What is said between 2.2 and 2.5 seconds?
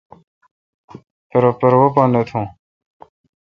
تھو۔